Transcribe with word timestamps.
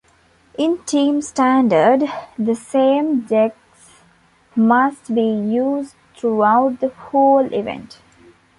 In 0.57 0.79
Team 0.85 1.21
Standard, 1.21 2.11
the 2.35 2.55
same 2.55 3.19
decks 3.21 4.01
must 4.55 5.13
be 5.13 5.21
used 5.21 5.93
throughout 6.15 6.79
the 6.79 6.89
whole 6.89 7.45
event. 7.53 7.99